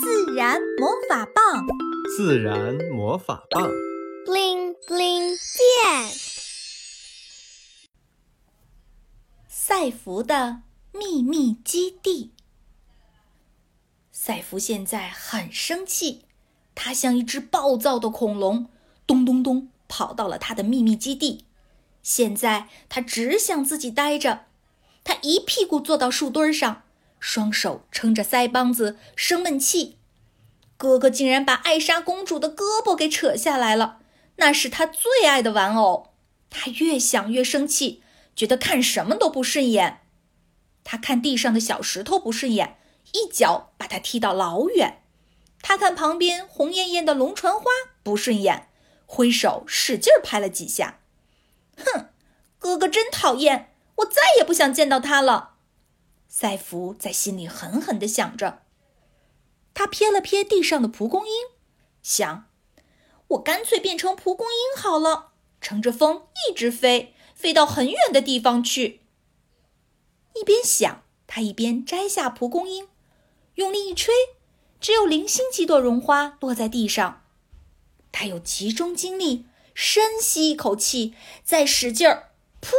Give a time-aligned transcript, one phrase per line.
[0.00, 1.66] 自然魔法棒，
[2.16, 3.68] 自然魔法棒
[4.24, 6.10] ，bling bling 变。
[9.48, 12.32] 赛弗的秘密基地。
[14.10, 16.22] 赛弗现在很生气，
[16.74, 18.68] 他像一只暴躁的恐龙，
[19.06, 21.44] 咚咚咚跑到了他的秘密基地。
[22.02, 24.46] 现在他只想自己待着，
[25.04, 26.84] 他一屁股坐到树墩上。
[27.22, 29.96] 双手撑着腮帮子生闷气，
[30.76, 34.00] 哥哥竟然把艾莎公主的胳膊给扯下来了，
[34.36, 36.14] 那是他最爱的玩偶。
[36.50, 38.02] 他越想越生气，
[38.34, 40.00] 觉得看什么都不顺眼。
[40.82, 42.76] 他看地上的小石头不顺眼，
[43.12, 45.04] 一脚把它踢到老远。
[45.62, 47.66] 他看旁边红艳艳的龙船花
[48.02, 48.68] 不顺眼，
[49.06, 50.98] 挥手使劲拍了几下。
[51.76, 52.08] 哼，
[52.58, 55.51] 哥哥真讨厌，我再也不想见到他了。
[56.34, 58.62] 赛弗在心里狠狠地想着，
[59.74, 61.34] 他瞥了瞥地上的蒲公英，
[62.02, 62.48] 想
[63.28, 69.02] ：“我干脆变成蒲公英好了，乘着风一直飞，飞到很远的地方去。”
[70.34, 72.88] 一边想，他一边摘下蒲公英，
[73.56, 74.14] 用力一吹，
[74.80, 77.26] 只有零星几朵绒花落在地上。
[78.10, 82.30] 他又集中精力，深吸一口气，再使劲儿，
[82.62, 82.72] 噗！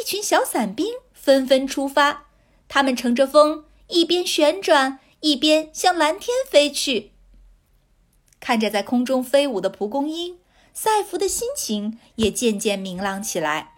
[0.00, 0.94] 一群小伞兵。
[1.28, 2.24] 纷纷出发，
[2.68, 7.12] 他们乘着风，一边旋转，一边向蓝天飞去。
[8.40, 10.38] 看着在空中飞舞的蒲公英，
[10.72, 13.74] 赛弗的心情也渐渐明朗起来。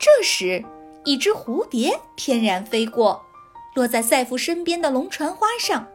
[0.00, 0.64] 这时，
[1.04, 3.24] 一只蝴蝶翩然飞过，
[3.76, 5.86] 落在赛弗身边的龙船花上。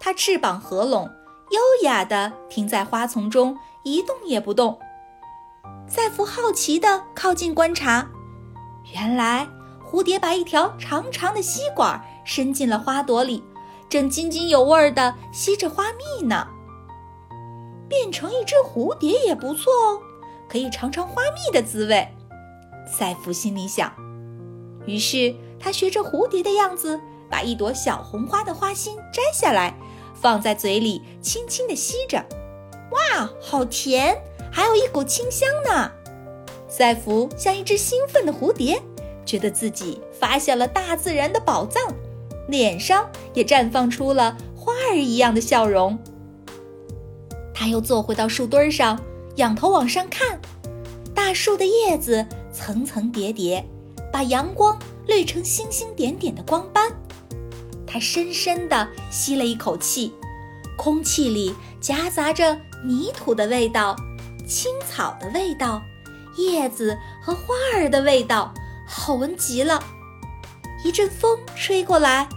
[0.00, 1.10] 它翅膀合拢，
[1.50, 4.80] 优雅地停在花丛中，一动也不动。
[5.86, 8.08] 赛弗好奇地靠近观察，
[8.94, 9.46] 原来。
[9.90, 13.42] 蝴蝶把一条长长的吸管伸进了花朵里，
[13.88, 16.46] 正津津有味地吸着花蜜呢。
[17.88, 20.00] 变成一只蝴蝶也不错哦，
[20.48, 22.06] 可以尝尝花蜜的滋味。
[22.86, 23.92] 赛弗心里想。
[24.86, 29.76] 于是他学着蝴蝶的样子，把一朵小红花的花心摘下来，
[30.14, 32.24] 放在嘴里轻轻地吸着。
[32.90, 34.20] 哇，好甜，
[34.50, 35.90] 还有一股清香呢！
[36.68, 38.82] 赛弗像一只兴奋的蝴蝶。
[39.26, 41.92] 觉得自己发现了大自然的宝藏，
[42.48, 45.98] 脸上也绽放出了花儿一样的笑容。
[47.52, 48.98] 他又坐回到树墩上，
[49.34, 50.40] 仰头往上看，
[51.14, 53.66] 大树的叶子层层叠叠，
[54.12, 56.92] 把阳光滤成星星点点的光斑。
[57.86, 60.12] 他深深地吸了一口气，
[60.76, 63.96] 空气里夹杂着泥土的味道、
[64.46, 65.82] 青草的味道、
[66.36, 68.52] 叶子和花儿的味道。
[68.86, 69.82] 好闻极了，
[70.84, 72.28] 一阵风吹过来，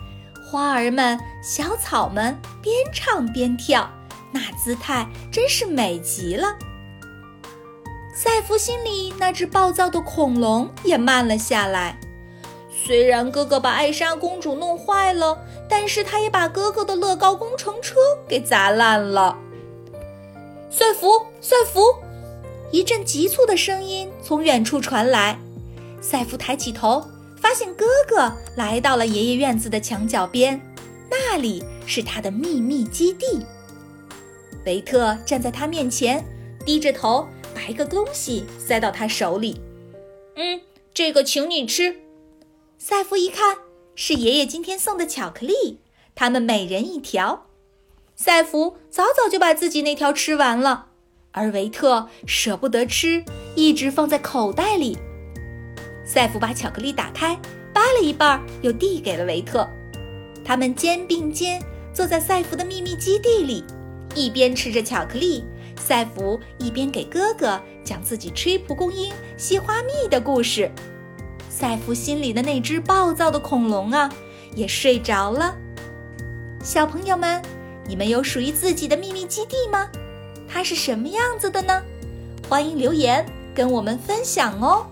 [0.44, 3.90] 花儿们、小草们边唱边跳，
[4.32, 6.56] 那姿态真是美极了。
[8.16, 11.98] 赛弗心里那只暴躁的恐龙也慢了下来。
[12.70, 15.38] 虽然哥哥把艾莎公主弄坏了，
[15.70, 17.96] 但是他也把哥哥的乐高工程车
[18.28, 19.38] 给砸烂了。
[20.70, 21.82] 赛弗，赛弗！
[22.72, 25.40] 一阵急促的声音从远处传来。
[26.02, 27.06] 赛弗抬起头，
[27.38, 30.60] 发现哥哥来到了爷爷院子的墙角边，
[31.10, 33.46] 那里是他的秘密基地。
[34.66, 36.24] 维特站在他面前，
[36.66, 39.62] 低着头，把一个东西塞到他手里。
[40.36, 40.62] “嗯，
[40.94, 41.96] 这个请你吃。”
[42.78, 43.58] 赛弗一看，
[43.96, 45.80] 是爷爷今天送的巧克力，
[46.16, 47.48] 他们每人一条。
[48.16, 50.88] 赛弗早早就把自己那条吃完了，
[51.32, 53.24] 而维特舍不得吃，
[53.56, 54.98] 一直放在口袋里。
[56.10, 57.40] 赛弗把巧克力打开，
[57.72, 59.70] 扒了一半，又递给了维特。
[60.44, 61.62] 他们肩并肩
[61.94, 63.64] 坐在赛弗的秘密基地里，
[64.16, 65.44] 一边吃着巧克力，
[65.80, 70.72] 赛弗一边给哥哥讲自己吹蒲公英、吸花蜜的故事。
[71.48, 74.12] 赛弗心里的那只暴躁的恐龙啊，
[74.56, 75.56] 也睡着了。
[76.64, 77.40] 小朋友们，
[77.88, 79.88] 你们有属于自己的秘密基地吗？
[80.48, 81.84] 它是什么样子的呢？
[82.50, 83.24] 欢迎留言
[83.54, 84.88] 跟我们分享哦。